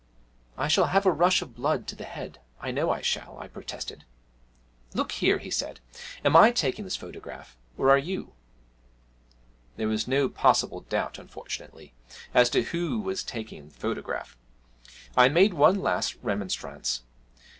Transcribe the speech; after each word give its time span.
'I 0.57 0.67
shall 0.67 0.85
have 0.85 1.05
a 1.05 1.11
rush 1.11 1.43
of 1.43 1.53
blood 1.53 1.85
to 1.85 1.95
the 1.95 2.05
head, 2.05 2.39
I 2.59 2.71
know 2.71 2.89
I 2.89 3.01
shall,' 3.03 3.37
I 3.37 3.47
protested. 3.47 4.03
'Look 4.95 5.11
here,' 5.11 5.37
he 5.37 5.51
said; 5.51 5.79
'am 6.25 6.35
I 6.35 6.49
taking 6.51 6.85
this 6.85 6.95
photograph, 6.95 7.55
or 7.77 7.91
are 7.91 7.99
you?' 7.99 8.33
There 9.75 9.87
was 9.87 10.07
no 10.07 10.27
possible 10.27 10.79
doubt, 10.81 11.19
unfortunately, 11.19 11.93
as 12.33 12.49
to 12.49 12.63
who 12.63 12.99
was 12.99 13.23
taking 13.23 13.67
the 13.67 13.75
photograph. 13.75 14.35
I 15.15 15.29
made 15.29 15.53
one 15.53 15.79
last 15.83 16.15
remonstrance. 16.23 17.03